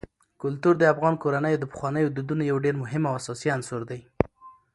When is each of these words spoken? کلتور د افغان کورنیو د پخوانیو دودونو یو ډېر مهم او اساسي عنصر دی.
کلتور 0.41 0.73
د 0.79 0.83
افغان 0.93 1.13
کورنیو 1.23 1.59
د 1.61 1.65
پخوانیو 1.71 2.13
دودونو 2.15 2.43
یو 2.51 2.57
ډېر 2.65 2.75
مهم 2.83 3.03
او 3.09 3.13
اساسي 3.19 3.47
عنصر 3.55 3.81
دی. 3.89 4.01